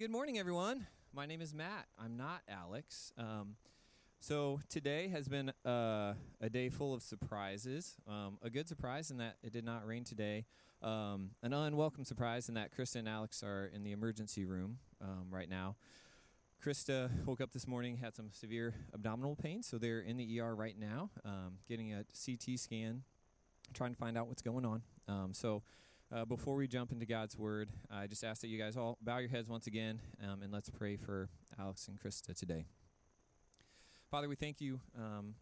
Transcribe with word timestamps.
Good 0.00 0.12
morning, 0.12 0.38
everyone. 0.38 0.86
My 1.12 1.26
name 1.26 1.40
is 1.40 1.52
Matt. 1.52 1.88
I'm 1.98 2.16
not 2.16 2.42
Alex. 2.48 3.12
Um, 3.18 3.56
so 4.20 4.60
today 4.68 5.08
has 5.08 5.26
been 5.26 5.50
uh, 5.66 6.14
a 6.40 6.48
day 6.48 6.68
full 6.68 6.94
of 6.94 7.02
surprises. 7.02 7.96
Um, 8.06 8.38
a 8.40 8.48
good 8.48 8.68
surprise 8.68 9.10
in 9.10 9.16
that 9.16 9.38
it 9.42 9.52
did 9.52 9.64
not 9.64 9.84
rain 9.84 10.04
today. 10.04 10.44
Um, 10.84 11.30
an 11.42 11.52
unwelcome 11.52 12.04
surprise 12.04 12.48
in 12.48 12.54
that 12.54 12.70
Krista 12.72 13.00
and 13.00 13.08
Alex 13.08 13.42
are 13.42 13.72
in 13.74 13.82
the 13.82 13.90
emergency 13.90 14.44
room 14.44 14.78
um, 15.02 15.26
right 15.32 15.50
now. 15.50 15.74
Krista 16.64 17.10
woke 17.26 17.40
up 17.40 17.50
this 17.50 17.66
morning, 17.66 17.96
had 17.96 18.14
some 18.14 18.28
severe 18.30 18.74
abdominal 18.94 19.34
pain, 19.34 19.64
so 19.64 19.78
they're 19.78 19.98
in 19.98 20.16
the 20.16 20.40
ER 20.40 20.54
right 20.54 20.78
now, 20.78 21.10
um, 21.24 21.58
getting 21.68 21.92
a 21.92 22.04
CT 22.24 22.56
scan, 22.56 23.02
trying 23.74 23.94
to 23.94 23.98
find 23.98 24.16
out 24.16 24.28
what's 24.28 24.42
going 24.42 24.64
on. 24.64 24.82
Um, 25.08 25.30
so 25.32 25.64
uh, 26.14 26.24
before 26.24 26.56
we 26.56 26.66
jump 26.66 26.90
into 26.92 27.06
God's 27.06 27.36
Word, 27.36 27.68
I 27.90 28.06
just 28.06 28.24
ask 28.24 28.40
that 28.40 28.48
you 28.48 28.58
guys 28.58 28.76
all 28.76 28.96
bow 29.02 29.18
your 29.18 29.28
heads 29.28 29.48
once 29.48 29.66
again 29.66 30.00
um, 30.24 30.42
and 30.42 30.52
let's 30.52 30.70
pray 30.70 30.96
for 30.96 31.28
Alex 31.58 31.88
and 31.88 31.98
Krista 32.00 32.34
today. 32.34 32.64
Father, 34.10 34.28
we 34.28 34.36
thank 34.36 34.60
you 34.60 34.80
um, 34.96 35.34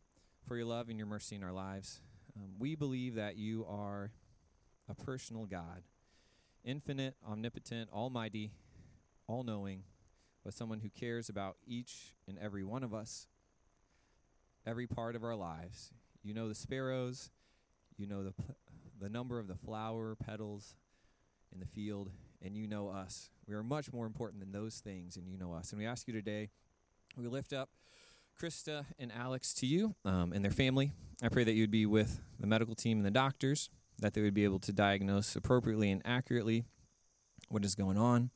for 0.46 0.56
your 0.56 0.66
love 0.66 0.88
and 0.88 0.98
your 0.98 1.06
mercy 1.06 1.36
in 1.36 1.44
our 1.44 1.52
lives. 1.52 2.00
Um, 2.36 2.50
we 2.58 2.74
believe 2.74 3.14
that 3.14 3.36
you 3.36 3.64
are 3.68 4.10
a 4.88 4.94
personal 4.94 5.46
God, 5.46 5.82
infinite, 6.64 7.14
omnipotent, 7.28 7.88
almighty, 7.92 8.50
all 9.28 9.44
knowing, 9.44 9.84
but 10.44 10.52
someone 10.52 10.80
who 10.80 10.88
cares 10.88 11.28
about 11.28 11.56
each 11.64 12.14
and 12.26 12.38
every 12.38 12.64
one 12.64 12.82
of 12.82 12.92
us, 12.92 13.28
every 14.66 14.88
part 14.88 15.14
of 15.14 15.22
our 15.22 15.36
lives. 15.36 15.92
You 16.24 16.34
know 16.34 16.48
the 16.48 16.56
sparrows, 16.56 17.30
you 17.96 18.08
know 18.08 18.24
the 18.24 18.34
the 19.00 19.08
number 19.08 19.38
of 19.38 19.48
the 19.48 19.54
flower 19.54 20.14
petals 20.14 20.74
in 21.52 21.60
the 21.60 21.66
field, 21.66 22.10
and 22.42 22.56
you 22.56 22.66
know 22.66 22.88
us. 22.88 23.30
We 23.46 23.54
are 23.54 23.62
much 23.62 23.92
more 23.92 24.06
important 24.06 24.40
than 24.40 24.52
those 24.52 24.80
things, 24.80 25.16
and 25.16 25.28
you 25.28 25.36
know 25.36 25.52
us. 25.52 25.70
And 25.70 25.80
we 25.80 25.86
ask 25.86 26.06
you 26.06 26.12
today, 26.12 26.50
we 27.16 27.26
lift 27.26 27.52
up 27.52 27.70
Krista 28.40 28.84
and 28.98 29.12
Alex 29.12 29.54
to 29.54 29.66
you 29.66 29.94
um, 30.04 30.32
and 30.32 30.44
their 30.44 30.52
family. 30.52 30.92
I 31.22 31.28
pray 31.28 31.44
that 31.44 31.54
you 31.54 31.62
would 31.62 31.70
be 31.70 31.86
with 31.86 32.20
the 32.38 32.46
medical 32.46 32.74
team 32.74 32.98
and 32.98 33.06
the 33.06 33.10
doctors, 33.10 33.70
that 34.00 34.14
they 34.14 34.20
would 34.20 34.34
be 34.34 34.44
able 34.44 34.58
to 34.60 34.72
diagnose 34.72 35.36
appropriately 35.36 35.90
and 35.90 36.02
accurately 36.04 36.64
what 37.48 37.64
is 37.64 37.74
going 37.74 37.96
on, 37.96 38.30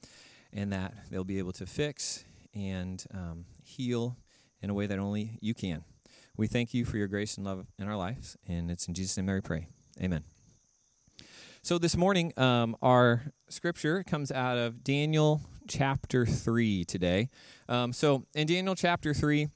and 0.53 0.73
that 0.73 0.95
they'll 1.11 1.25
be 1.25 1.39
able 1.39 1.53
to 1.53 1.67
fix 1.67 2.25
and 2.55 3.05
um, 3.13 3.45
heal 3.63 4.17
in 4.63 4.71
a 4.71 4.75
way 4.75 4.87
that 4.87 4.99
only 4.99 5.39
you 5.41 5.55
can. 5.55 5.85
We 6.37 6.47
thank 6.47 6.73
you 6.73 6.85
for 6.85 6.97
your 6.97 7.09
grace 7.09 7.37
and 7.37 7.45
love 7.45 7.67
in 7.79 7.87
our 7.87 7.97
lives, 7.97 8.37
and 8.49 8.71
it's 8.71 8.89
in 8.89 8.95
Jesus' 8.95 9.17
name 9.17 9.27
we 9.27 9.41
pray. 9.41 9.67
Amen. 10.01 10.25
So 11.63 11.77
this 11.77 11.95
morning, 11.95 12.33
um, 12.39 12.75
our 12.81 13.33
scripture 13.51 14.03
comes 14.03 14.33
out 14.33 14.57
of 14.57 14.83
Daniel 14.83 15.43
chapter 15.69 16.25
3 16.25 16.87
today. 16.87 17.29
Um, 17.69 17.93
so 17.93 18.25
in 18.35 18.47
Daniel 18.47 18.75
chapter 18.75 19.13
3, 19.13 19.47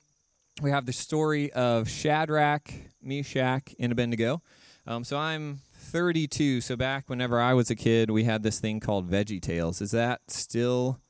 we 0.61 0.71
have 0.71 0.85
the 0.85 0.93
story 0.93 1.51
of 1.53 1.89
Shadrach, 1.89 2.71
Meshach, 3.03 3.75
and 3.79 3.91
Abednego. 3.91 4.43
Um, 4.87 5.03
so 5.03 5.17
I'm 5.17 5.61
32. 5.79 6.61
So 6.61 6.77
back 6.77 7.09
whenever 7.09 7.41
I 7.41 7.55
was 7.55 7.71
a 7.71 7.75
kid, 7.75 8.11
we 8.11 8.25
had 8.25 8.43
this 8.43 8.61
thing 8.61 8.81
called 8.81 9.11
Veggie 9.11 9.41
Tales. 9.41 9.81
Is 9.81 9.93
that 9.93 10.21
still 10.29 11.01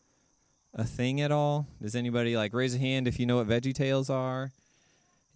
a 0.73 0.85
thing 0.85 1.21
at 1.21 1.33
all? 1.33 1.67
Does 1.83 1.97
anybody 1.97 2.37
like 2.37 2.55
raise 2.55 2.77
a 2.77 2.79
hand 2.79 3.09
if 3.09 3.19
you 3.19 3.27
know 3.27 3.39
what 3.39 3.49
Veggie 3.49 3.75
Tales 3.75 4.09
are? 4.09 4.53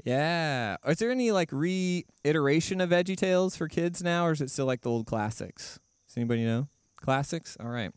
Yeah. 0.04 0.76
Is 0.86 0.98
there 0.98 1.10
any 1.10 1.32
like 1.32 1.50
reiteration 1.52 2.80
of 2.80 2.90
Veggie 2.90 3.16
Tales 3.16 3.56
for 3.56 3.68
kids 3.68 4.02
now, 4.02 4.26
or 4.26 4.32
is 4.32 4.40
it 4.40 4.50
still 4.50 4.66
like 4.66 4.82
the 4.82 4.90
old 4.90 5.06
classics? 5.06 5.78
Does 6.06 6.16
anybody 6.16 6.44
know? 6.44 6.68
Classics? 6.96 7.56
All 7.60 7.68
right. 7.68 7.92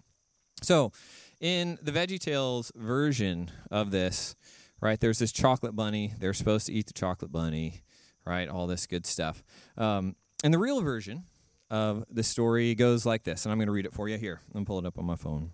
So, 0.61 0.91
in 1.39 1.79
the 1.81 1.91
Veggie 1.91 2.19
Tales 2.19 2.71
version 2.75 3.49
of 3.71 3.91
this, 3.91 4.35
right, 4.79 4.99
there's 4.99 5.19
this 5.19 5.31
chocolate 5.31 5.75
bunny. 5.75 6.13
They're 6.19 6.33
supposed 6.33 6.67
to 6.67 6.73
eat 6.73 6.87
the 6.87 6.93
chocolate 6.93 7.31
bunny, 7.31 7.81
right? 8.25 8.47
All 8.47 8.67
this 8.67 8.85
good 8.85 9.05
stuff. 9.05 9.43
Um, 9.77 10.15
and 10.43 10.53
the 10.53 10.59
real 10.59 10.81
version 10.81 11.25
of 11.71 12.05
the 12.11 12.23
story 12.23 12.75
goes 12.75 13.05
like 13.05 13.23
this, 13.23 13.45
and 13.45 13.51
I'm 13.51 13.57
going 13.57 13.67
to 13.67 13.73
read 13.73 13.85
it 13.85 13.93
for 13.93 14.07
you 14.07 14.17
here. 14.17 14.41
Me 14.53 14.63
pull 14.63 14.77
it 14.77 14.85
up 14.85 14.99
on 14.99 15.05
my 15.05 15.15
phone. 15.15 15.51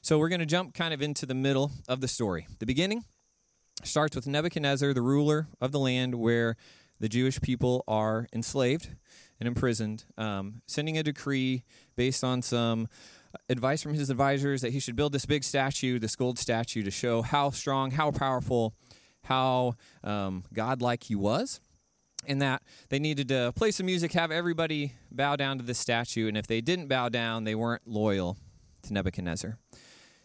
So, 0.00 0.18
we're 0.18 0.28
going 0.28 0.40
to 0.40 0.46
jump 0.46 0.74
kind 0.74 0.92
of 0.92 1.00
into 1.00 1.26
the 1.26 1.34
middle 1.34 1.70
of 1.88 2.00
the 2.00 2.08
story. 2.08 2.48
The 2.58 2.66
beginning 2.66 3.04
starts 3.82 4.14
with 4.14 4.26
Nebuchadnezzar, 4.26 4.92
the 4.92 5.02
ruler 5.02 5.48
of 5.60 5.72
the 5.72 5.78
land 5.78 6.14
where 6.14 6.56
the 7.00 7.08
Jewish 7.08 7.40
people 7.40 7.84
are 7.88 8.26
enslaved 8.32 8.90
and 9.40 9.46
imprisoned, 9.46 10.04
um, 10.16 10.62
sending 10.66 10.96
a 10.96 11.02
decree 11.02 11.64
based 11.96 12.22
on 12.22 12.40
some 12.42 12.88
advice 13.48 13.82
from 13.82 13.94
his 13.94 14.10
advisors 14.10 14.62
that 14.62 14.72
he 14.72 14.80
should 14.80 14.96
build 14.96 15.12
this 15.12 15.26
big 15.26 15.42
statue, 15.42 15.98
this 15.98 16.16
gold 16.16 16.38
statue, 16.38 16.82
to 16.82 16.90
show 16.90 17.22
how 17.22 17.50
strong, 17.50 17.90
how 17.90 18.10
powerful, 18.10 18.74
how 19.24 19.74
um, 20.04 20.44
godlike 20.52 21.04
he 21.04 21.14
was. 21.14 21.60
And 22.26 22.40
that 22.40 22.62
they 22.88 22.98
needed 22.98 23.28
to 23.28 23.52
play 23.54 23.70
some 23.70 23.84
music, 23.84 24.12
have 24.12 24.30
everybody 24.30 24.94
bow 25.10 25.36
down 25.36 25.58
to 25.58 25.64
the 25.64 25.74
statue, 25.74 26.26
and 26.26 26.38
if 26.38 26.46
they 26.46 26.62
didn't 26.62 26.86
bow 26.86 27.10
down, 27.10 27.44
they 27.44 27.54
weren't 27.54 27.86
loyal 27.86 28.38
to 28.82 28.94
Nebuchadnezzar. 28.94 29.58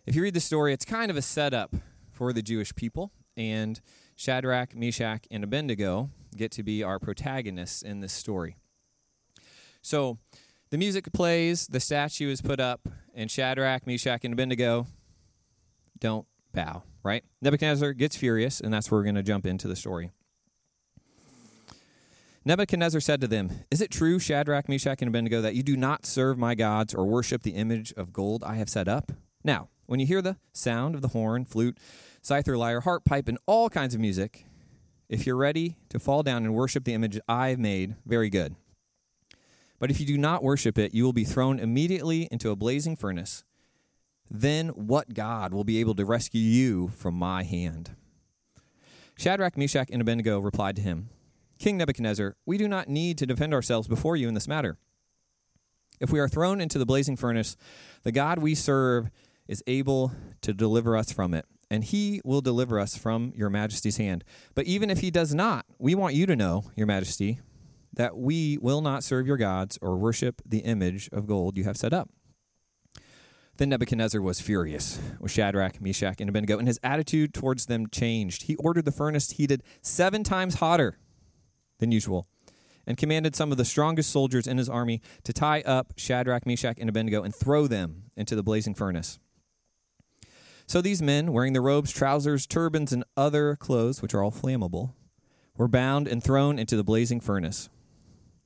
If 0.05 0.15
you 0.15 0.21
read 0.21 0.33
the 0.33 0.39
story, 0.39 0.71
it's 0.71 0.85
kind 0.85 1.11
of 1.11 1.17
a 1.17 1.21
setup 1.21 1.75
for 2.13 2.31
the 2.31 2.41
Jewish 2.41 2.73
people 2.73 3.11
and 3.39 3.79
Shadrach, 4.17 4.75
Meshach, 4.75 5.25
and 5.31 5.45
Abednego 5.45 6.09
get 6.35 6.51
to 6.51 6.61
be 6.61 6.83
our 6.83 6.99
protagonists 6.99 7.81
in 7.81 8.01
this 8.01 8.11
story. 8.11 8.57
So 9.81 10.17
the 10.71 10.77
music 10.77 11.11
plays, 11.13 11.65
the 11.67 11.79
statue 11.79 12.29
is 12.29 12.41
put 12.41 12.59
up, 12.59 12.89
and 13.15 13.31
Shadrach, 13.31 13.87
Meshach, 13.87 14.25
and 14.25 14.33
Abednego 14.33 14.87
don't 15.99 16.27
bow, 16.53 16.83
right? 17.01 17.23
Nebuchadnezzar 17.41 17.93
gets 17.93 18.17
furious, 18.17 18.59
and 18.59 18.73
that's 18.73 18.91
where 18.91 18.99
we're 18.99 19.05
going 19.05 19.15
to 19.15 19.23
jump 19.23 19.45
into 19.45 19.69
the 19.69 19.75
story. 19.75 20.11
Nebuchadnezzar 22.43 22.99
said 22.99 23.21
to 23.21 23.27
them, 23.27 23.63
Is 23.71 23.81
it 23.81 23.89
true, 23.89 24.19
Shadrach, 24.19 24.67
Meshach, 24.67 25.01
and 25.01 25.07
Abednego, 25.07 25.41
that 25.41 25.55
you 25.55 25.63
do 25.63 25.77
not 25.77 26.05
serve 26.05 26.37
my 26.37 26.55
gods 26.55 26.93
or 26.93 27.05
worship 27.05 27.43
the 27.43 27.51
image 27.51 27.93
of 27.93 28.11
gold 28.11 28.43
I 28.43 28.55
have 28.55 28.69
set 28.69 28.89
up? 28.89 29.13
Now, 29.45 29.69
when 29.85 29.99
you 29.99 30.05
hear 30.05 30.21
the 30.21 30.37
sound 30.51 30.93
of 30.93 31.01
the 31.01 31.09
horn, 31.09 31.45
flute, 31.45 31.77
zither, 32.25 32.57
lyre, 32.57 32.81
harp, 32.81 33.05
pipe, 33.05 33.27
and 33.27 33.37
all 33.45 33.69
kinds 33.69 33.93
of 33.93 34.01
music, 34.01 34.45
if 35.09 35.25
you're 35.25 35.35
ready 35.35 35.77
to 35.89 35.99
fall 35.99 36.23
down 36.23 36.45
and 36.45 36.53
worship 36.53 36.83
the 36.83 36.93
image 36.93 37.19
I've 37.27 37.59
made, 37.59 37.95
very 38.05 38.29
good. 38.29 38.55
But 39.79 39.89
if 39.89 39.99
you 39.99 40.05
do 40.05 40.17
not 40.17 40.43
worship 40.43 40.77
it, 40.77 40.93
you 40.93 41.03
will 41.03 41.13
be 41.13 41.23
thrown 41.23 41.59
immediately 41.59 42.27
into 42.31 42.51
a 42.51 42.55
blazing 42.55 42.95
furnace. 42.95 43.43
Then 44.29 44.69
what 44.69 45.13
God 45.13 45.53
will 45.53 45.63
be 45.63 45.79
able 45.79 45.95
to 45.95 46.05
rescue 46.05 46.41
you 46.41 46.89
from 46.89 47.15
my 47.15 47.43
hand? 47.43 47.95
Shadrach, 49.17 49.57
Meshach, 49.57 49.89
and 49.91 50.01
Abednego 50.01 50.39
replied 50.39 50.75
to 50.75 50.81
him, 50.81 51.09
King 51.57 51.77
Nebuchadnezzar, 51.77 52.35
we 52.45 52.57
do 52.57 52.67
not 52.67 52.87
need 52.87 53.17
to 53.17 53.25
defend 53.25 53.53
ourselves 53.53 53.87
before 53.87 54.15
you 54.15 54.27
in 54.27 54.33
this 54.33 54.47
matter. 54.47 54.77
If 55.99 56.11
we 56.11 56.19
are 56.19 56.29
thrown 56.29 56.61
into 56.61 56.77
the 56.77 56.85
blazing 56.85 57.17
furnace, 57.17 57.57
the 58.03 58.11
God 58.11 58.39
we 58.39 58.55
serve 58.55 59.09
is 59.47 59.63
able 59.67 60.13
to 60.41 60.53
deliver 60.53 60.95
us 60.95 61.11
from 61.11 61.33
it 61.33 61.45
and 61.69 61.83
he 61.83 62.21
will 62.23 62.41
deliver 62.41 62.79
us 62.79 62.97
from 62.97 63.31
your 63.35 63.49
majesty's 63.49 63.97
hand. 63.97 64.23
But 64.55 64.65
even 64.65 64.89
if 64.89 64.99
he 64.99 65.11
does 65.11 65.33
not, 65.33 65.65
we 65.77 65.95
want 65.95 66.15
you 66.15 66.25
to 66.25 66.35
know, 66.35 66.65
your 66.75 66.87
majesty, 66.87 67.39
that 67.93 68.17
we 68.17 68.57
will 68.59 68.81
not 68.81 69.03
serve 69.03 69.27
your 69.27 69.37
gods 69.37 69.77
or 69.81 69.97
worship 69.97 70.41
the 70.45 70.59
image 70.59 71.09
of 71.11 71.27
gold 71.27 71.57
you 71.57 71.63
have 71.63 71.77
set 71.77 71.93
up. 71.93 72.09
Then 73.57 73.69
Nebuchadnezzar 73.69 74.21
was 74.21 74.39
furious 74.39 74.99
with 75.19 75.31
Shadrach, 75.31 75.81
Meshach, 75.81 76.21
and 76.21 76.29
Abednego, 76.29 76.57
and 76.57 76.67
his 76.67 76.79
attitude 76.81 77.33
towards 77.33 77.65
them 77.65 77.87
changed. 77.87 78.43
He 78.43 78.55
ordered 78.55 78.85
the 78.85 78.91
furnace 78.91 79.31
heated 79.31 79.63
seven 79.81 80.23
times 80.23 80.55
hotter 80.55 80.97
than 81.79 81.91
usual 81.91 82.27
and 82.87 82.97
commanded 82.97 83.35
some 83.35 83.51
of 83.51 83.57
the 83.57 83.65
strongest 83.65 84.11
soldiers 84.11 84.47
in 84.47 84.57
his 84.57 84.69
army 84.69 85.01
to 85.23 85.33
tie 85.33 85.61
up 85.61 85.93
Shadrach, 85.97 86.45
Meshach, 86.45 86.77
and 86.79 86.89
Abednego 86.89 87.21
and 87.21 87.35
throw 87.35 87.67
them 87.67 88.03
into 88.15 88.35
the 88.35 88.43
blazing 88.43 88.73
furnace. 88.73 89.19
So 90.69 90.81
these 90.81 91.01
men, 91.01 91.33
wearing 91.33 91.53
their 91.53 91.63
robes, 91.63 91.91
trousers, 91.91 92.45
turbans, 92.45 92.93
and 92.93 93.03
other 93.17 93.55
clothes, 93.55 94.03
which 94.03 94.13
are 94.13 94.21
all 94.21 94.31
flammable, 94.31 94.93
were 95.57 95.67
bound 95.67 96.07
and 96.07 96.23
thrown 96.23 96.59
into 96.59 96.75
the 96.75 96.83
blazing 96.83 97.19
furnace. 97.19 97.71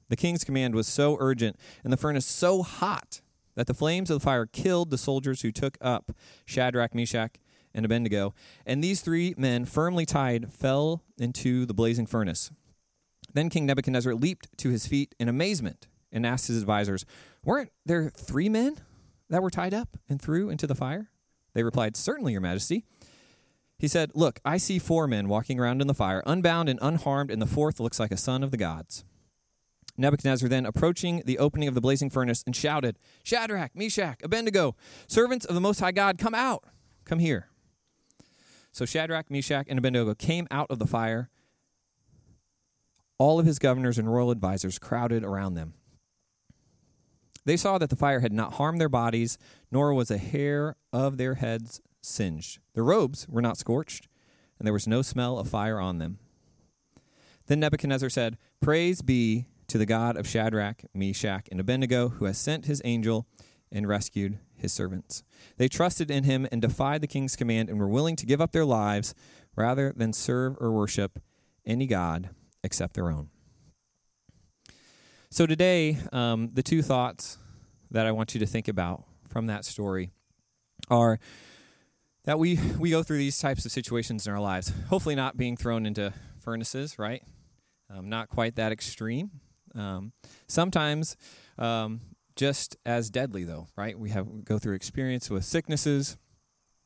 The 0.07 0.15
king's 0.15 0.45
command 0.45 0.73
was 0.73 0.87
so 0.87 1.17
urgent 1.19 1.57
and 1.83 1.91
the 1.91 1.97
furnace 1.97 2.25
so 2.25 2.63
hot 2.63 3.19
that 3.55 3.67
the 3.67 3.73
flames 3.73 4.09
of 4.09 4.21
the 4.21 4.23
fire 4.23 4.45
killed 4.45 4.89
the 4.89 4.97
soldiers 4.97 5.41
who 5.41 5.51
took 5.51 5.77
up 5.81 6.13
Shadrach, 6.45 6.95
Meshach, 6.95 7.35
and 7.73 7.83
Abednego, 7.83 8.33
and 8.65 8.81
these 8.81 9.01
three 9.01 9.35
men, 9.37 9.65
firmly 9.65 10.05
tied, 10.05 10.53
fell 10.53 11.03
into 11.17 11.65
the 11.65 11.73
blazing 11.73 12.05
furnace. 12.05 12.51
Then 13.33 13.49
King 13.49 13.65
Nebuchadnezzar 13.65 14.15
leaped 14.15 14.47
to 14.59 14.69
his 14.69 14.87
feet 14.87 15.13
in 15.19 15.27
amazement 15.27 15.87
and 16.09 16.25
asked 16.25 16.47
his 16.47 16.61
advisors, 16.61 17.05
Weren't 17.43 17.73
there 17.85 18.09
three 18.09 18.47
men 18.47 18.77
that 19.29 19.43
were 19.43 19.49
tied 19.49 19.73
up 19.73 19.97
and 20.07 20.21
threw 20.21 20.49
into 20.49 20.67
the 20.67 20.75
fire? 20.75 21.09
They 21.53 21.63
replied, 21.63 21.95
Certainly, 21.95 22.33
Your 22.33 22.41
Majesty. 22.41 22.85
He 23.77 23.87
said, 23.87 24.11
Look, 24.13 24.39
I 24.45 24.57
see 24.57 24.79
four 24.79 25.07
men 25.07 25.27
walking 25.27 25.59
around 25.59 25.81
in 25.81 25.87
the 25.87 25.93
fire, 25.93 26.23
unbound 26.25 26.69
and 26.69 26.79
unharmed, 26.81 27.29
and 27.31 27.41
the 27.41 27.47
fourth 27.47 27.79
looks 27.79 27.99
like 27.99 28.11
a 28.11 28.17
son 28.17 28.43
of 28.43 28.51
the 28.51 28.57
gods. 28.57 29.03
Nebuchadnezzar 29.97 30.49
then 30.49 30.65
approaching 30.65 31.21
the 31.25 31.37
opening 31.37 31.67
of 31.67 31.75
the 31.75 31.81
blazing 31.81 32.09
furnace 32.09 32.43
and 32.45 32.55
shouted, 32.55 32.97
Shadrach, 33.23 33.75
Meshach, 33.75 34.21
Abednego, 34.23 34.75
servants 35.07 35.45
of 35.45 35.53
the 35.53 35.61
Most 35.61 35.79
High 35.79 35.91
God, 35.91 36.17
come 36.17 36.33
out, 36.33 36.63
come 37.05 37.19
here. 37.19 37.49
So 38.71 38.85
Shadrach, 38.85 39.29
Meshach, 39.29 39.67
and 39.69 39.77
Abednego 39.77 40.15
came 40.15 40.47
out 40.49 40.67
of 40.71 40.79
the 40.79 40.87
fire. 40.87 41.29
All 43.19 43.39
of 43.39 43.45
his 43.45 43.59
governors 43.59 43.99
and 43.99 44.11
royal 44.11 44.31
advisers 44.31 44.79
crowded 44.79 45.23
around 45.23 45.53
them. 45.53 45.75
They 47.45 47.57
saw 47.57 47.77
that 47.77 47.89
the 47.89 47.95
fire 47.95 48.21
had 48.21 48.33
not 48.33 48.53
harmed 48.53 48.79
their 48.79 48.89
bodies, 48.89 49.37
nor 49.71 49.93
was 49.93 50.09
a 50.09 50.17
hair 50.17 50.75
of 50.91 51.17
their 51.17 51.35
heads 51.35 51.81
singed. 52.01 52.59
Their 52.73 52.83
robes 52.83 53.27
were 53.27 53.41
not 53.41 53.57
scorched, 53.57 54.07
and 54.57 54.65
there 54.65 54.73
was 54.73 54.87
no 54.87 55.01
smell 55.01 55.37
of 55.37 55.49
fire 55.49 55.79
on 55.79 55.97
them. 55.97 56.19
Then 57.47 57.59
Nebuchadnezzar 57.59 58.09
said, 58.09 58.37
Praise 58.61 59.01
be 59.01 59.47
to 59.67 59.77
the 59.77 59.85
God 59.85 60.15
of 60.15 60.27
Shadrach, 60.27 60.83
Meshach, 60.93 61.47
and 61.51 61.59
Abednego, 61.59 62.09
who 62.09 62.25
has 62.25 62.37
sent 62.37 62.65
his 62.65 62.81
angel 62.85 63.27
and 63.71 63.87
rescued 63.87 64.39
his 64.55 64.71
servants. 64.71 65.23
They 65.57 65.67
trusted 65.67 66.09
in 66.09 66.23
him 66.23 66.47
and 66.51 66.61
defied 66.61 67.01
the 67.01 67.07
king's 67.07 67.35
command 67.35 67.69
and 67.69 67.79
were 67.79 67.87
willing 67.87 68.15
to 68.17 68.25
give 68.25 68.39
up 68.39 68.51
their 68.51 68.65
lives 68.65 69.13
rather 69.55 69.93
than 69.95 70.13
serve 70.13 70.55
or 70.59 70.71
worship 70.71 71.19
any 71.65 71.87
God 71.87 72.29
except 72.63 72.93
their 72.93 73.09
own. 73.09 73.29
So, 75.33 75.47
today, 75.47 75.97
um, 76.11 76.51
the 76.53 76.61
two 76.61 76.83
thoughts 76.83 77.39
that 77.89 78.05
I 78.05 78.11
want 78.11 78.35
you 78.35 78.39
to 78.41 78.45
think 78.45 78.67
about 78.67 79.03
from 79.29 79.47
that 79.47 79.65
story 79.65 80.11
are 80.91 81.17
that 82.25 82.37
we, 82.37 82.59
we 82.77 82.91
go 82.91 83.01
through 83.01 83.17
these 83.17 83.39
types 83.39 83.65
of 83.65 83.71
situations 83.71 84.27
in 84.27 84.33
our 84.33 84.39
lives, 84.39 84.71
hopefully 84.89 85.15
not 85.15 85.35
being 85.35 85.57
thrown 85.57 85.87
into 85.87 86.13
furnaces, 86.39 86.99
right? 86.99 87.23
Um, 87.89 88.09
not 88.09 88.29
quite 88.29 88.57
that 88.57 88.71
extreme. 88.71 89.31
Um, 89.73 90.13
sometimes 90.47 91.17
um, 91.57 92.01
just 92.35 92.77
as 92.85 93.09
deadly, 93.09 93.43
though, 93.43 93.65
right? 93.75 93.97
We 93.97 94.11
have 94.11 94.45
go 94.45 94.59
through 94.59 94.75
experience 94.75 95.31
with 95.31 95.45
sicknesses, 95.45 96.15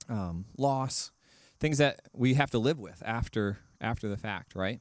um, 0.08 0.46
loss, 0.58 1.12
things 1.60 1.80
that 1.80 2.00
we 2.14 2.36
have 2.36 2.52
to 2.52 2.60
live 2.60 2.80
with 2.80 3.04
after 3.06 3.58
after 3.82 4.08
the 4.08 4.16
fact, 4.16 4.56
right? 4.56 4.80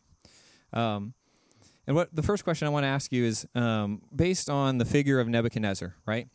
And 1.86 1.94
what 1.94 2.14
the 2.14 2.22
first 2.22 2.44
question 2.44 2.66
I 2.66 2.70
want 2.70 2.84
to 2.84 2.88
ask 2.88 3.12
you 3.12 3.24
is 3.24 3.46
um, 3.54 4.02
based 4.14 4.50
on 4.50 4.78
the 4.78 4.84
figure 4.84 5.20
of 5.20 5.28
Nebuchadnezzar, 5.28 5.94
right? 6.04 6.28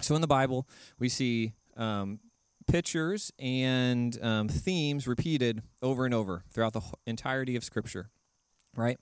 So 0.00 0.14
in 0.14 0.20
the 0.20 0.26
Bible, 0.26 0.68
we 0.98 1.08
see 1.08 1.54
um, 1.76 2.20
pictures 2.66 3.32
and 3.38 4.22
um, 4.22 4.48
themes 4.48 5.06
repeated 5.06 5.62
over 5.80 6.04
and 6.04 6.14
over 6.14 6.44
throughout 6.52 6.72
the 6.74 6.82
entirety 7.06 7.56
of 7.56 7.64
Scripture, 7.64 8.10
right? 8.76 8.98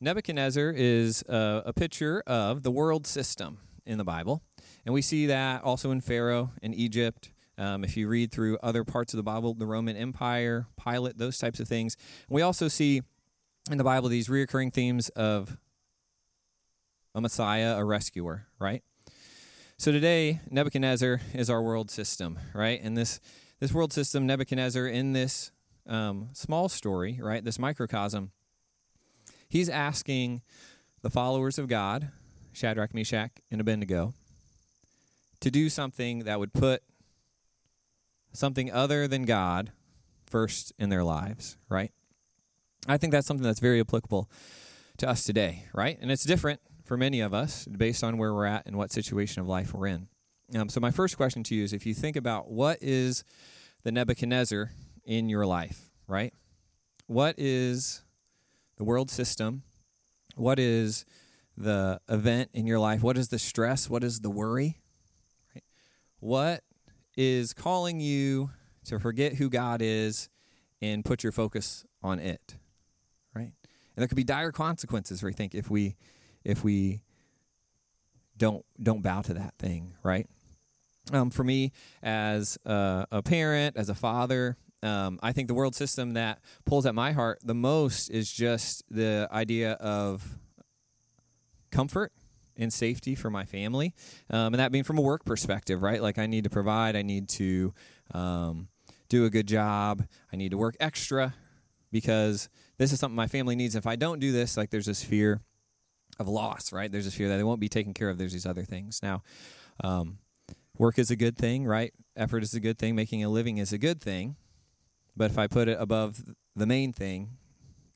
Nebuchadnezzar 0.00 0.72
is 0.74 1.22
uh, 1.24 1.62
a 1.66 1.72
picture 1.72 2.22
of 2.26 2.62
the 2.62 2.70
world 2.70 3.06
system 3.06 3.58
in 3.84 3.98
the 3.98 4.04
Bible, 4.04 4.42
and 4.86 4.94
we 4.94 5.02
see 5.02 5.26
that 5.26 5.62
also 5.62 5.90
in 5.90 6.00
Pharaoh 6.00 6.52
in 6.62 6.72
Egypt. 6.72 7.32
Um, 7.58 7.84
if 7.84 7.94
you 7.94 8.08
read 8.08 8.32
through 8.32 8.56
other 8.62 8.84
parts 8.84 9.12
of 9.12 9.18
the 9.18 9.22
Bible, 9.22 9.52
the 9.52 9.66
Roman 9.66 9.94
Empire, 9.94 10.66
Pilate, 10.82 11.18
those 11.18 11.36
types 11.36 11.60
of 11.60 11.68
things. 11.68 11.98
We 12.30 12.40
also 12.40 12.68
see 12.68 13.02
in 13.72 13.78
the 13.78 13.84
Bible 13.84 14.08
these 14.08 14.28
reoccurring 14.28 14.72
themes 14.72 15.08
of 15.10 15.56
a 17.14 17.20
Messiah, 17.20 17.76
a 17.76 17.84
rescuer, 17.84 18.46
right? 18.58 18.82
So 19.78 19.92
today, 19.92 20.40
Nebuchadnezzar 20.50 21.20
is 21.32 21.48
our 21.48 21.62
world 21.62 21.90
system, 21.90 22.38
right? 22.54 22.80
And 22.82 22.96
this 22.96 23.20
this 23.60 23.72
world 23.72 23.92
system, 23.92 24.26
Nebuchadnezzar, 24.26 24.86
in 24.86 25.12
this 25.12 25.52
um, 25.86 26.30
small 26.32 26.68
story, 26.68 27.18
right, 27.22 27.44
this 27.44 27.58
microcosm, 27.58 28.30
he's 29.48 29.68
asking 29.68 30.40
the 31.02 31.10
followers 31.10 31.58
of 31.58 31.68
God, 31.68 32.10
Shadrach, 32.52 32.94
Meshach, 32.94 33.32
and 33.50 33.60
Abednego, 33.60 34.14
to 35.40 35.50
do 35.50 35.68
something 35.68 36.20
that 36.20 36.38
would 36.38 36.52
put 36.52 36.82
something 38.32 38.72
other 38.72 39.06
than 39.06 39.24
God 39.24 39.72
first 40.26 40.72
in 40.78 40.88
their 40.88 41.04
lives, 41.04 41.56
right? 41.68 41.92
I 42.86 42.96
think 42.96 43.12
that's 43.12 43.26
something 43.26 43.44
that's 43.44 43.60
very 43.60 43.80
applicable 43.80 44.30
to 44.98 45.08
us 45.08 45.24
today, 45.24 45.64
right? 45.74 45.98
And 46.00 46.10
it's 46.10 46.24
different 46.24 46.60
for 46.84 46.96
many 46.96 47.20
of 47.20 47.32
us 47.34 47.66
based 47.66 48.02
on 48.02 48.18
where 48.18 48.34
we're 48.34 48.46
at 48.46 48.66
and 48.66 48.76
what 48.76 48.90
situation 48.90 49.40
of 49.40 49.48
life 49.48 49.72
we're 49.74 49.86
in. 49.86 50.08
Um, 50.54 50.68
so, 50.68 50.80
my 50.80 50.90
first 50.90 51.16
question 51.16 51.42
to 51.44 51.54
you 51.54 51.62
is 51.62 51.72
if 51.72 51.86
you 51.86 51.94
think 51.94 52.16
about 52.16 52.50
what 52.50 52.78
is 52.80 53.22
the 53.84 53.92
Nebuchadnezzar 53.92 54.70
in 55.04 55.28
your 55.28 55.46
life, 55.46 55.90
right? 56.08 56.34
What 57.06 57.36
is 57.38 58.02
the 58.76 58.84
world 58.84 59.10
system? 59.10 59.62
What 60.36 60.58
is 60.58 61.04
the 61.56 62.00
event 62.08 62.50
in 62.52 62.66
your 62.66 62.78
life? 62.78 63.02
What 63.02 63.16
is 63.16 63.28
the 63.28 63.38
stress? 63.38 63.88
What 63.88 64.02
is 64.02 64.20
the 64.20 64.30
worry? 64.30 64.80
Right? 65.54 65.64
What 66.18 66.64
is 67.16 67.52
calling 67.52 68.00
you 68.00 68.50
to 68.86 68.98
forget 68.98 69.34
who 69.34 69.50
God 69.50 69.80
is 69.82 70.28
and 70.82 71.04
put 71.04 71.22
your 71.22 71.32
focus 71.32 71.84
on 72.02 72.18
it? 72.18 72.56
And 73.96 74.02
there 74.02 74.08
could 74.08 74.16
be 74.16 74.24
dire 74.24 74.52
consequences. 74.52 75.22
We 75.22 75.32
think 75.32 75.54
if 75.54 75.70
we 75.70 75.96
if 76.44 76.64
we 76.64 77.00
don't 78.36 78.64
don't 78.82 79.02
bow 79.02 79.22
to 79.22 79.34
that 79.34 79.54
thing, 79.58 79.94
right? 80.02 80.26
Um, 81.12 81.30
for 81.30 81.44
me, 81.44 81.72
as 82.02 82.58
a, 82.64 83.06
a, 83.10 83.22
parent, 83.22 83.76
as 83.76 83.88
a 83.88 83.94
father, 83.94 84.56
um, 84.82 85.18
I 85.22 85.32
think 85.32 85.48
the 85.48 85.54
world 85.54 85.74
system 85.74 86.12
that 86.12 86.38
pulls 86.64 86.86
at 86.86 86.94
my 86.94 87.12
heart 87.12 87.40
the 87.42 87.54
most 87.54 88.10
is 88.10 88.30
just 88.30 88.84
the 88.90 89.28
idea 89.32 89.72
of 89.72 90.38
comfort 91.72 92.12
and 92.56 92.72
safety 92.72 93.14
for 93.14 93.30
my 93.30 93.44
family, 93.44 93.94
um, 94.28 94.52
and 94.52 94.56
that 94.56 94.70
being 94.72 94.84
from 94.84 94.98
a 94.98 95.02
work 95.02 95.24
perspective, 95.24 95.82
right? 95.82 96.02
Like 96.02 96.18
I 96.18 96.26
need 96.26 96.44
to 96.44 96.50
provide, 96.50 96.94
I 96.94 97.02
need 97.02 97.28
to 97.30 97.72
um, 98.12 98.68
do 99.08 99.24
a 99.24 99.30
good 99.30 99.46
job, 99.46 100.04
I 100.32 100.36
need 100.36 100.50
to 100.50 100.58
work 100.58 100.76
extra 100.80 101.34
because 101.90 102.48
this 102.80 102.92
is 102.92 102.98
something 102.98 103.14
my 103.14 103.26
family 103.26 103.56
needs. 103.56 103.76
If 103.76 103.86
I 103.86 103.94
don't 103.94 104.20
do 104.20 104.32
this, 104.32 104.56
like 104.56 104.70
there's 104.70 104.86
this 104.86 105.04
fear 105.04 105.42
of 106.18 106.28
loss, 106.28 106.72
right? 106.72 106.90
There's 106.90 107.04
this 107.04 107.14
fear 107.14 107.28
that 107.28 107.36
they 107.36 107.44
won't 107.44 107.60
be 107.60 107.68
taken 107.68 107.92
care 107.92 108.08
of. 108.08 108.16
There's 108.16 108.32
these 108.32 108.46
other 108.46 108.62
things. 108.62 109.00
Now, 109.02 109.22
um, 109.84 110.16
work 110.78 110.98
is 110.98 111.10
a 111.10 111.16
good 111.16 111.36
thing, 111.36 111.66
right? 111.66 111.92
Effort 112.16 112.42
is 112.42 112.54
a 112.54 112.60
good 112.60 112.78
thing. 112.78 112.94
Making 112.96 113.22
a 113.22 113.28
living 113.28 113.58
is 113.58 113.74
a 113.74 113.78
good 113.78 114.00
thing. 114.00 114.36
But 115.14 115.30
if 115.30 115.36
I 115.36 115.46
put 115.46 115.68
it 115.68 115.76
above 115.78 116.24
the 116.56 116.64
main 116.64 116.94
thing, 116.94 117.32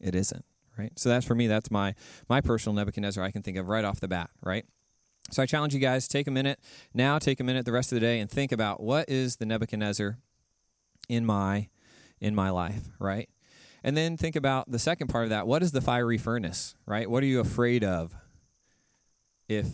it 0.01 0.15
isn't, 0.15 0.45
right? 0.77 0.93
So 0.99 1.09
that's 1.09 1.25
for 1.25 1.35
me. 1.35 1.47
That's 1.47 1.71
my 1.71 1.95
my 2.29 2.43
personal 2.43 2.77
Nebuchadnezzar 2.77 3.25
I 3.25 3.31
can 3.31 3.43
think 3.43 3.57
of 3.57 3.69
right 3.69 3.87
off 3.87 4.01
the 4.01 4.09
bat, 4.09 4.29
right? 4.43 4.67
So 5.31 5.43
I 5.43 5.47
challenge 5.47 5.73
you 5.73 5.81
guys 5.81 6.07
take 6.07 6.27
a 6.27 6.31
minute 6.31 6.61
now, 6.93 7.19
take 7.19 7.41
a 7.41 7.45
minute 7.45 7.65
the 7.65 7.73
rest 7.73 7.91
of 7.91 7.97
the 7.97 8.01
day, 8.01 8.21
and 8.21 8.31
think 8.31 8.53
about 8.53 8.83
what 8.83 9.09
is 9.09 9.37
the 9.37 9.47
Nebuchadnezzar 9.47 10.19
in 11.09 11.25
my 11.25 11.69
in 12.21 12.35
my 12.35 12.51
life, 12.51 12.91
right? 12.99 13.31
And 13.85 13.95
then 13.95 14.17
think 14.17 14.35
about 14.35 14.71
the 14.71 14.79
second 14.79 15.09
part 15.09 15.25
of 15.25 15.31
that. 15.31 15.47
What 15.47 15.63
is 15.63 15.71
the 15.71 15.83
fiery 15.83 16.17
furnace, 16.17 16.75
right? 16.87 17.09
What 17.09 17.23
are 17.23 17.27
you 17.27 17.39
afraid 17.41 17.85
of 17.85 18.15
if 19.47 19.67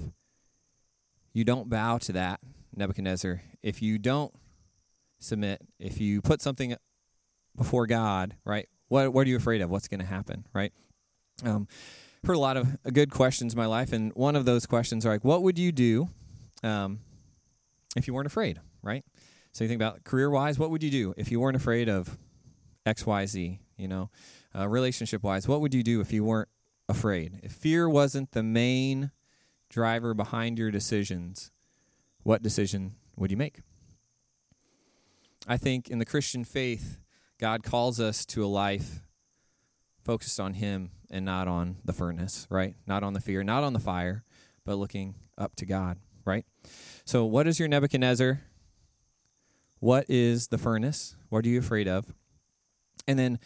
you 1.32 1.44
don't 1.44 1.70
bow 1.70 1.98
to 1.98 2.12
that, 2.14 2.40
Nebuchadnezzar? 2.74 3.40
If 3.62 3.80
you 3.80 3.98
don't 3.98 4.34
submit, 5.20 5.62
if 5.78 6.00
you 6.00 6.20
put 6.20 6.42
something 6.42 6.74
before 7.56 7.86
God, 7.86 8.34
right? 8.44 8.68
What, 8.88 9.12
what 9.12 9.28
are 9.28 9.30
you 9.30 9.36
afraid 9.36 9.60
of? 9.60 9.70
What's 9.70 9.86
going 9.86 10.00
to 10.00 10.06
happen, 10.06 10.44
right? 10.52 10.72
Um, 11.44 11.68
heard 12.24 12.34
a 12.34 12.40
lot 12.40 12.56
of 12.56 12.82
good 12.92 13.12
questions 13.12 13.54
in 13.54 13.58
my 13.58 13.66
life, 13.66 13.92
and 13.92 14.12
one 14.14 14.34
of 14.34 14.44
those 14.44 14.66
questions 14.66 15.06
are 15.06 15.10
like, 15.10 15.24
what 15.24 15.44
would 15.44 15.56
you 15.56 15.70
do 15.70 16.08
um, 16.64 16.98
if 17.96 18.08
you 18.08 18.14
weren't 18.14 18.26
afraid, 18.26 18.58
right? 18.82 19.04
So 19.52 19.62
you 19.62 19.68
think 19.68 19.80
about 19.80 20.02
career 20.02 20.30
wise, 20.30 20.58
what 20.58 20.70
would 20.70 20.82
you 20.82 20.90
do 20.90 21.14
if 21.16 21.30
you 21.30 21.38
weren't 21.38 21.56
afraid 21.56 21.88
of 21.88 22.18
X, 22.84 23.06
Y, 23.06 23.26
Z? 23.26 23.60
You 23.80 23.88
know, 23.88 24.10
uh, 24.56 24.68
relationship 24.68 25.22
wise, 25.22 25.48
what 25.48 25.60
would 25.60 25.74
you 25.74 25.82
do 25.82 26.00
if 26.00 26.12
you 26.12 26.24
weren't 26.24 26.48
afraid? 26.88 27.40
If 27.42 27.52
fear 27.52 27.88
wasn't 27.88 28.32
the 28.32 28.42
main 28.42 29.10
driver 29.68 30.14
behind 30.14 30.58
your 30.58 30.70
decisions, 30.70 31.50
what 32.22 32.42
decision 32.42 32.96
would 33.16 33.30
you 33.30 33.36
make? 33.36 33.60
I 35.48 35.56
think 35.56 35.88
in 35.88 35.98
the 35.98 36.04
Christian 36.04 36.44
faith, 36.44 36.98
God 37.38 37.62
calls 37.62 37.98
us 37.98 38.26
to 38.26 38.44
a 38.44 38.46
life 38.46 39.02
focused 40.04 40.38
on 40.38 40.54
Him 40.54 40.90
and 41.10 41.24
not 41.24 41.48
on 41.48 41.76
the 41.84 41.92
furnace, 41.92 42.46
right? 42.50 42.74
Not 42.86 43.02
on 43.02 43.14
the 43.14 43.20
fear, 43.20 43.42
not 43.42 43.64
on 43.64 43.72
the 43.72 43.78
fire, 43.80 44.24
but 44.64 44.76
looking 44.76 45.14
up 45.38 45.56
to 45.56 45.66
God, 45.66 45.98
right? 46.24 46.44
So, 47.04 47.24
what 47.24 47.46
is 47.46 47.58
your 47.58 47.68
Nebuchadnezzar? 47.68 48.40
What 49.78 50.04
is 50.08 50.48
the 50.48 50.58
furnace? 50.58 51.16
What 51.30 51.46
are 51.46 51.48
you 51.48 51.58
afraid 51.58 51.88
of? 51.88 52.12
And 53.08 53.18
then 53.18 53.38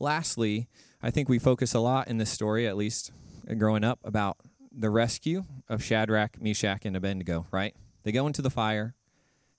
lastly, 0.00 0.68
I 1.02 1.10
think 1.10 1.28
we 1.28 1.38
focus 1.38 1.74
a 1.74 1.80
lot 1.80 2.08
in 2.08 2.18
this 2.18 2.30
story, 2.30 2.66
at 2.66 2.76
least 2.76 3.12
growing 3.56 3.84
up, 3.84 4.00
about 4.04 4.38
the 4.72 4.90
rescue 4.90 5.44
of 5.68 5.82
Shadrach, 5.82 6.40
Meshach, 6.40 6.84
and 6.84 6.96
Abednego, 6.96 7.46
right? 7.50 7.74
They 8.02 8.12
go 8.12 8.26
into 8.26 8.42
the 8.42 8.50
fire. 8.50 8.94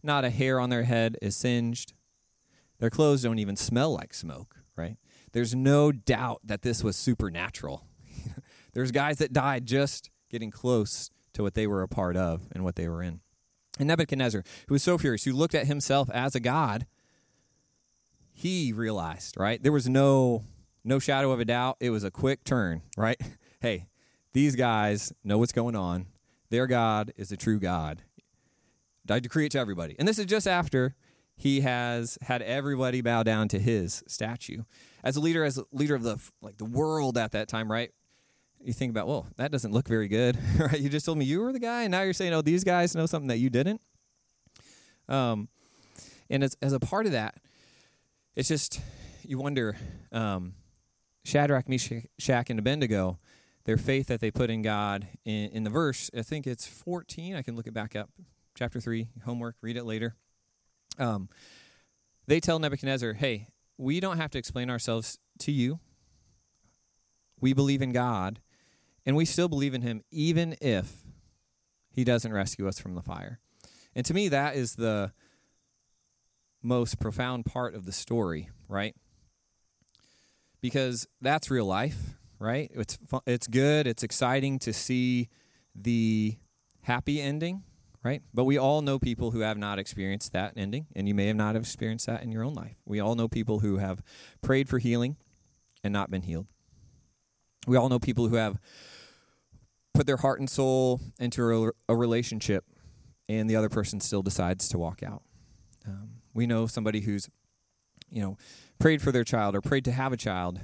Not 0.04 0.26
a 0.26 0.30
hair 0.30 0.60
on 0.60 0.70
their 0.70 0.84
head 0.84 1.18
is 1.22 1.36
singed. 1.36 1.94
Their 2.80 2.90
clothes 2.90 3.22
don't 3.22 3.40
even 3.40 3.56
smell 3.56 3.94
like 3.94 4.14
smoke, 4.14 4.58
right? 4.76 4.98
There's 5.32 5.54
no 5.54 5.92
doubt 5.92 6.42
that 6.44 6.64
this 6.64 6.84
was 6.84 6.96
supernatural. 6.96 7.86
There's 8.74 8.92
guys 8.92 9.18
that 9.18 9.32
died 9.32 9.66
just 9.66 10.10
getting 10.30 10.50
close 10.50 11.12
to 11.34 11.44
what 11.44 11.54
they 11.54 11.68
were 11.68 11.84
a 11.84 11.88
part 11.88 12.18
of 12.18 12.48
and 12.52 12.64
what 12.64 12.76
they 12.76 12.90
were 12.90 13.04
in. 13.04 13.20
And 13.78 13.88
Nebuchadnezzar, 13.88 14.44
who 14.68 14.74
was 14.74 14.84
so 14.84 14.98
furious, 14.98 15.24
who 15.24 15.34
looked 15.34 15.56
at 15.56 15.68
himself 15.68 16.10
as 16.10 16.36
a 16.36 16.40
god, 16.40 16.88
he 18.34 18.74
realized, 18.74 19.38
right? 19.38 19.62
There 19.62 19.72
was 19.72 19.88
no 19.88 20.44
no 20.84 21.00
shadow 21.00 21.32
of 21.32 21.40
a 21.40 21.46
doubt. 21.46 21.78
It 21.80 21.92
was 21.92 22.04
a 22.04 22.12
quick 22.12 22.44
turn, 22.44 22.82
right? 22.98 23.20
Hey, 23.62 23.86
these 24.34 24.56
guys 24.56 25.14
know 25.24 25.38
what's 25.38 25.52
going 25.52 25.76
on. 25.76 26.08
Their 26.50 26.66
God 26.66 27.14
is 27.16 27.32
a 27.32 27.38
true 27.38 27.60
God. 27.60 28.02
I 29.08 29.20
decree 29.20 29.46
it 29.46 29.52
to 29.52 29.60
everybody. 29.60 29.96
And 30.00 30.08
this 30.08 30.18
is 30.18 30.26
just 30.26 30.48
after 30.48 30.96
he 31.36 31.62
has 31.62 32.18
had 32.22 32.42
everybody 32.42 33.02
bow 33.02 33.24
down 33.24 33.48
to 33.50 33.60
his 33.60 34.04
statue. 34.08 34.64
As 35.04 35.16
a 35.16 35.20
leader, 35.20 35.44
as 35.44 35.58
a 35.58 35.66
leader 35.72 35.96
of 35.96 36.04
the 36.04 36.18
like 36.42 36.58
the 36.58 36.66
world 36.66 37.18
at 37.18 37.32
that 37.32 37.48
time, 37.48 37.72
right? 37.72 37.92
You 38.64 38.74
think 38.74 38.92
about, 38.92 39.08
well, 39.08 39.28
that 39.38 39.52
doesn't 39.52 39.72
look 39.72 39.88
very 39.88 40.08
good, 40.08 40.38
right? 40.60 40.80
You 40.80 40.90
just 40.90 41.06
told 41.06 41.18
me 41.18 41.26
you 41.26 41.42
were 41.42 41.52
the 41.52 41.60
guy, 41.60 41.84
and 41.84 41.92
now 41.92 42.02
you're 42.02 42.14
saying, 42.14 42.34
oh, 42.34 42.42
these 42.42 42.64
guys 42.64 42.96
know 42.96 43.06
something 43.06 43.30
that 43.30 43.38
you 43.38 43.50
didn't. 43.50 43.82
Um, 45.10 45.50
and 46.30 46.44
as 46.44 46.56
as 46.62 46.74
a 46.74 46.80
part 46.80 47.06
of 47.06 47.12
that, 47.12 47.36
it's 48.36 48.48
just 48.48 48.80
you 49.24 49.38
wonder, 49.38 49.78
um, 50.12 50.54
Shadrach, 51.24 51.70
Meshach, 51.70 52.50
and 52.50 52.60
Abednego, 52.60 53.20
their 53.66 53.78
faith 53.78 54.08
that 54.08 54.20
they 54.20 54.32
put 54.32 54.50
in 54.50 54.62
God 54.62 55.08
in, 55.24 55.50
in 55.52 55.64
the 55.64 55.70
verse. 55.70 56.10
I 56.18 56.22
think 56.24 56.48
it's 56.48 56.66
14. 56.66 57.36
I 57.36 57.42
can 57.42 57.56
look 57.56 57.68
it 57.68 57.74
back 57.74 57.96
up. 57.96 58.10
Chapter 58.56 58.80
three, 58.80 59.10
homework. 59.24 59.56
Read 59.62 59.78
it 59.78 59.86
later. 59.86 60.16
Um, 60.98 61.30
they 62.28 62.40
tell 62.40 62.60
Nebuchadnezzar, 62.60 63.14
hey, 63.14 63.48
we 63.78 64.00
don't 64.00 64.18
have 64.18 64.32
to 64.32 64.38
explain 64.38 64.70
ourselves 64.70 65.18
to 65.40 65.52
you. 65.52 65.80
We 67.40 67.54
believe 67.54 67.82
in 67.82 67.92
God, 67.92 68.40
and 69.06 69.16
we 69.16 69.26
still 69.26 69.48
believe 69.48 69.74
in 69.74 69.82
Him, 69.82 70.04
even 70.12 70.56
if 70.62 71.04
He 71.90 72.04
doesn't 72.04 72.32
rescue 72.34 72.68
us 72.68 72.80
from 72.80 72.96
the 72.96 73.02
fire. 73.02 73.40
And 73.96 74.06
to 74.06 74.14
me, 74.14 74.28
that 74.30 74.56
is 74.56 74.76
the 74.76 75.12
most 76.62 77.00
profound 77.00 77.46
part 77.46 77.76
of 77.76 77.86
the 77.86 77.92
story, 77.92 78.50
right? 78.68 78.96
Because 80.62 81.08
that's 81.22 81.50
real 81.50 81.66
life, 81.66 82.16
right? 82.40 82.72
It's 82.74 82.98
it's 83.26 83.48
good, 83.48 83.88
it's 83.88 84.04
exciting 84.04 84.60
to 84.60 84.74
see 84.74 85.30
the 85.76 86.38
happy 86.82 87.22
ending, 87.22 87.64
right? 88.04 88.22
But 88.34 88.44
we 88.44 88.58
all 88.58 88.82
know 88.82 89.00
people 89.00 89.32
who 89.32 89.40
have 89.40 89.58
not 89.58 89.80
experienced 89.80 90.34
that 90.34 90.54
ending, 90.56 90.88
and 90.96 91.08
you 91.08 91.16
may 91.16 91.28
have 91.28 91.36
not 91.36 91.56
experienced 91.56 92.06
that 92.08 92.24
in 92.24 92.32
your 92.32 92.44
own 92.44 92.54
life. 92.54 92.78
We 92.86 93.00
all 93.00 93.16
know 93.16 93.28
people 93.28 93.60
who 93.60 93.78
have 93.78 94.04
prayed 94.42 94.70
for 94.70 94.80
healing 94.80 95.18
and 95.84 95.92
not 95.92 96.12
been 96.12 96.24
healed. 96.24 96.48
We 97.68 97.78
all 97.78 97.90
know 97.90 98.00
people 98.00 98.28
who 98.28 98.36
have 98.36 98.60
put 99.94 100.08
their 100.08 100.18
heart 100.18 100.40
and 100.40 100.50
soul 100.50 101.02
into 101.20 101.68
a, 101.68 101.72
a 101.90 101.96
relationship, 101.96 102.66
and 103.28 103.50
the 103.50 103.56
other 103.56 103.70
person 103.70 104.00
still 104.00 104.22
decides 104.22 104.68
to 104.70 104.78
walk 104.78 105.04
out. 105.04 105.24
Um, 105.88 106.21
we 106.34 106.48
know 106.48 106.68
somebody 106.68 107.02
who's, 107.02 107.30
you 108.10 108.22
know, 108.22 108.38
prayed 108.80 109.02
for 109.02 109.12
their 109.12 109.24
child 109.24 109.56
or 109.56 109.62
prayed 109.62 109.86
to 109.86 109.92
have 109.92 110.14
a 110.14 110.18
child 110.18 110.60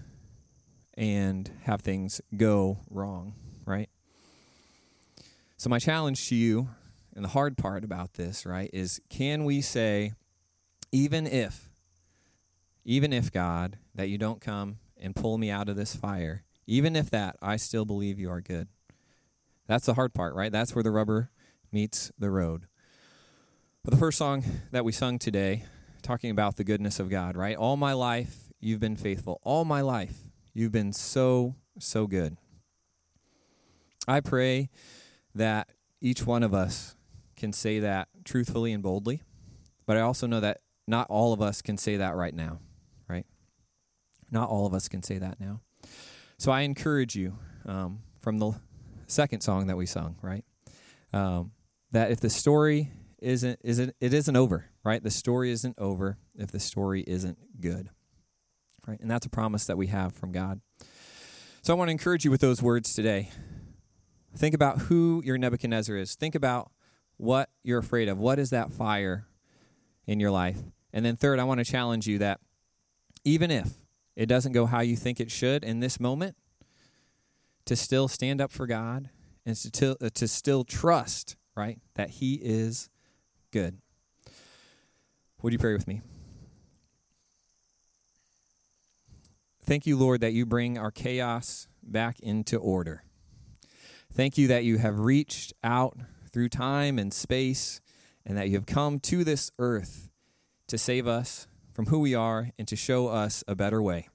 and 0.95 1.51
have 1.63 1.81
things 1.81 2.21
go 2.35 2.79
wrong, 2.89 3.33
right? 3.65 3.89
So, 5.57 5.69
my 5.69 5.79
challenge 5.79 6.27
to 6.29 6.35
you 6.35 6.69
and 7.15 7.23
the 7.23 7.29
hard 7.29 7.57
part 7.57 7.83
about 7.83 8.13
this, 8.13 8.45
right, 8.45 8.69
is 8.73 9.01
can 9.09 9.43
we 9.45 9.61
say, 9.61 10.13
even 10.91 11.25
if, 11.25 11.69
even 12.85 13.11
if, 13.11 13.31
God, 13.31 13.77
that 13.95 14.09
you 14.09 14.17
don't 14.17 14.39
come 14.39 14.77
and 14.99 15.15
pull 15.15 15.37
me 15.37 15.49
out 15.49 15.67
of 15.67 15.75
this 15.75 15.95
fire, 15.95 16.43
even 16.67 16.95
if 16.95 17.09
that, 17.09 17.35
I 17.41 17.55
still 17.57 17.85
believe 17.85 18.19
you 18.19 18.29
are 18.29 18.41
good. 18.41 18.67
That's 19.67 19.85
the 19.85 19.95
hard 19.95 20.13
part, 20.13 20.35
right? 20.35 20.51
That's 20.51 20.75
where 20.75 20.83
the 20.83 20.91
rubber 20.91 21.31
meets 21.71 22.11
the 22.17 22.29
road. 22.29 22.67
But 23.87 23.93
the 23.93 23.99
first 23.99 24.17
song 24.17 24.43
that 24.71 24.83
we 24.83 24.91
sung 24.91 25.17
today, 25.17 25.63
talking 26.01 26.29
about 26.29 26.57
the 26.57 26.65
goodness 26.65 26.99
of 26.99 27.09
God, 27.09 27.37
right? 27.37 27.55
All 27.55 27.77
my 27.77 27.93
life, 27.93 28.51
you've 28.59 28.81
been 28.81 28.97
faithful. 28.97 29.39
All 29.43 29.63
my 29.63 29.79
life, 29.79 30.23
you've 30.53 30.73
been 30.73 30.91
so, 30.91 31.55
so 31.79 32.05
good. 32.05 32.35
I 34.05 34.19
pray 34.19 34.67
that 35.33 35.69
each 36.01 36.25
one 36.25 36.43
of 36.43 36.53
us 36.53 36.97
can 37.37 37.53
say 37.53 37.79
that 37.79 38.09
truthfully 38.25 38.73
and 38.73 38.83
boldly, 38.83 39.21
but 39.85 39.95
I 39.95 40.01
also 40.01 40.27
know 40.27 40.41
that 40.41 40.57
not 40.85 41.09
all 41.09 41.31
of 41.31 41.41
us 41.41 41.61
can 41.61 41.77
say 41.77 41.95
that 41.95 42.13
right 42.13 42.33
now, 42.35 42.59
right? 43.07 43.25
Not 44.29 44.49
all 44.49 44.65
of 44.65 44.73
us 44.73 44.89
can 44.89 45.01
say 45.01 45.17
that 45.17 45.39
now. 45.39 45.61
So 46.37 46.51
I 46.51 46.63
encourage 46.63 47.15
you 47.15 47.39
um, 47.65 47.99
from 48.19 48.39
the 48.39 48.51
second 49.05 49.39
song 49.39 49.67
that 49.67 49.77
we 49.77 49.85
sung, 49.85 50.17
right? 50.21 50.43
Um, 51.13 51.53
that 51.93 52.11
if 52.11 52.19
the 52.19 52.29
story 52.29 52.91
isn't 53.19 53.59
isn't 53.63 53.95
it 53.99 54.13
isn't 54.13 54.35
over, 54.35 54.65
right? 54.83 55.03
The 55.03 55.11
story 55.11 55.51
isn't 55.51 55.75
over 55.77 56.17
if 56.35 56.51
the 56.51 56.59
story 56.59 57.03
isn't 57.07 57.37
good, 57.59 57.89
right? 58.87 58.99
And 58.99 59.09
that's 59.09 59.25
a 59.25 59.29
promise 59.29 59.65
that 59.65 59.77
we 59.77 59.87
have 59.87 60.13
from 60.13 60.31
God. 60.31 60.61
So 61.61 61.73
I 61.73 61.77
want 61.77 61.89
to 61.89 61.91
encourage 61.91 62.23
you 62.23 62.31
with 62.31 62.41
those 62.41 62.61
words 62.61 62.93
today. 62.93 63.31
Think 64.35 64.53
about 64.53 64.81
who 64.83 65.21
your 65.25 65.37
Nebuchadnezzar 65.37 65.97
is. 65.97 66.15
Think 66.15 66.35
about 66.35 66.71
what 67.17 67.49
you're 67.63 67.79
afraid 67.79 68.07
of. 68.07 68.19
What 68.19 68.39
is 68.39 68.51
that 68.51 68.71
fire 68.71 69.27
in 70.05 70.19
your 70.19 70.31
life? 70.31 70.59
And 70.93 71.05
then, 71.05 71.15
third, 71.15 71.39
I 71.39 71.43
want 71.43 71.59
to 71.59 71.65
challenge 71.65 72.07
you 72.07 72.19
that 72.19 72.39
even 73.23 73.51
if 73.51 73.73
it 74.15 74.27
doesn't 74.27 74.53
go 74.53 74.65
how 74.65 74.79
you 74.81 74.95
think 74.95 75.19
it 75.19 75.31
should 75.31 75.63
in 75.63 75.79
this 75.79 75.99
moment, 75.99 76.35
to 77.65 77.75
still 77.75 78.07
stand 78.07 78.39
up 78.39 78.51
for 78.51 78.65
God 78.65 79.09
and 79.45 79.55
to, 79.73 79.95
to 79.95 80.27
still 80.27 80.63
trust, 80.63 81.35
right, 81.55 81.79
that 81.95 82.11
He 82.11 82.35
is 82.35 82.89
good. 83.57 83.79
Would 85.41 85.51
you 85.51 85.57
pray 85.57 85.73
with 85.73 85.87
me? 85.87 86.01
Thank 89.63 89.87
you, 89.87 89.97
Lord, 89.97 90.21
that 90.21 90.33
you 90.33 90.45
bring 90.45 90.77
our 90.77 90.91
chaos 90.91 91.67
back 91.81 92.19
into 92.19 92.57
order. 92.57 93.03
Thank 94.13 94.37
you 94.37 94.47
that 94.49 94.63
you 94.63 94.77
have 94.77 94.99
reached 94.99 95.53
out 95.63 95.97
through 96.31 96.49
time 96.49 96.99
and 96.99 97.11
space, 97.11 97.81
and 98.27 98.37
that 98.37 98.47
you 98.47 98.55
have 98.57 98.67
come 98.67 98.99
to 98.99 99.23
this 99.23 99.51
earth 99.57 100.07
to 100.67 100.77
save 100.77 101.07
us 101.07 101.47
from 101.73 101.87
who 101.87 101.97
we 101.97 102.13
are 102.13 102.51
and 102.59 102.67
to 102.67 102.75
show 102.75 103.07
us 103.07 103.43
a 103.47 103.55
better 103.55 103.81
way. 103.81 104.07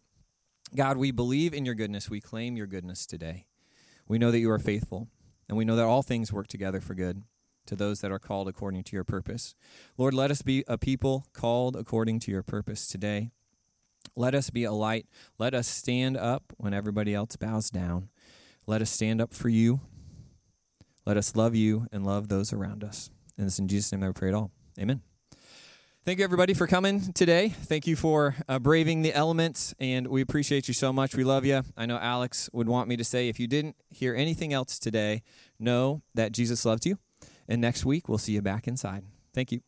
God, 0.76 0.98
we 0.98 1.10
believe 1.10 1.52
in 1.52 1.64
your 1.64 1.74
goodness. 1.74 2.08
We 2.08 2.20
claim 2.20 2.56
your 2.56 2.68
goodness 2.68 3.06
today. 3.06 3.46
We 4.06 4.18
know 4.18 4.30
that 4.30 4.38
you 4.38 4.52
are 4.52 4.60
faithful, 4.60 5.08
and 5.48 5.58
we 5.58 5.64
know 5.64 5.74
that 5.74 5.84
all 5.84 6.02
things 6.02 6.32
work 6.32 6.46
together 6.46 6.80
for 6.80 6.94
good 6.94 7.24
to 7.66 7.76
those 7.76 8.00
that 8.00 8.12
are 8.12 8.18
called 8.18 8.48
according 8.48 8.84
to 8.84 8.96
your 8.96 9.04
purpose. 9.04 9.54
Lord, 9.96 10.14
let 10.14 10.30
us 10.30 10.42
be 10.42 10.64
a 10.66 10.78
people 10.78 11.26
called 11.32 11.76
according 11.76 12.20
to 12.20 12.30
your 12.30 12.42
purpose 12.42 12.86
today. 12.86 13.30
Let 14.16 14.34
us 14.34 14.50
be 14.50 14.64
a 14.64 14.72
light. 14.72 15.06
Let 15.38 15.54
us 15.54 15.68
stand 15.68 16.16
up 16.16 16.52
when 16.56 16.74
everybody 16.74 17.14
else 17.14 17.36
bows 17.36 17.70
down. 17.70 18.08
Let 18.66 18.82
us 18.82 18.90
stand 18.90 19.20
up 19.20 19.32
for 19.32 19.48
you 19.48 19.80
let 21.04 21.16
us 21.16 21.34
love 21.34 21.54
you 21.54 21.86
and 21.90 22.06
love 22.06 22.28
those 22.28 22.52
around 22.52 22.84
us. 22.84 23.10
And 23.36 23.46
it's 23.46 23.58
in 23.58 23.66
Jesus' 23.66 23.90
name 23.92 24.02
that 24.02 24.08
we 24.08 24.12
pray 24.12 24.28
it 24.28 24.34
all. 24.34 24.50
Amen. 24.78 25.00
Thank 26.04 26.18
you, 26.18 26.24
everybody, 26.24 26.54
for 26.54 26.66
coming 26.66 27.12
today. 27.12 27.48
Thank 27.48 27.86
you 27.86 27.94
for 27.94 28.34
uh, 28.48 28.58
braving 28.58 29.02
the 29.02 29.12
elements, 29.12 29.72
and 29.78 30.08
we 30.08 30.20
appreciate 30.20 30.66
you 30.66 30.74
so 30.74 30.92
much. 30.92 31.14
We 31.14 31.22
love 31.22 31.44
you. 31.44 31.62
I 31.76 31.86
know 31.86 31.96
Alex 31.96 32.50
would 32.52 32.68
want 32.68 32.88
me 32.88 32.96
to 32.96 33.04
say 33.04 33.28
if 33.28 33.38
you 33.38 33.46
didn't 33.46 33.76
hear 33.88 34.14
anything 34.14 34.52
else 34.52 34.80
today, 34.80 35.22
know 35.60 36.02
that 36.14 36.32
Jesus 36.32 36.64
loves 36.64 36.86
you. 36.86 36.98
And 37.52 37.60
next 37.60 37.84
week, 37.84 38.08
we'll 38.08 38.16
see 38.16 38.32
you 38.32 38.40
back 38.40 38.66
inside. 38.66 39.04
Thank 39.34 39.52
you. 39.52 39.60